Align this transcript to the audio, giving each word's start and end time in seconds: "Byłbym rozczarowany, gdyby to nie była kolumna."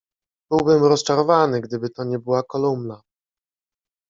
"Byłbym 0.51 0.83
rozczarowany, 0.83 1.61
gdyby 1.61 1.89
to 1.89 2.03
nie 2.03 2.19
była 2.19 2.43
kolumna." 2.43 3.01